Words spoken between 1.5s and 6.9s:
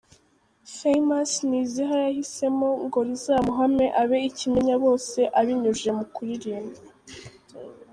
iziha yahisemo ngo rizamuhame abe ikimenyabose abinyujije mu kuririmba.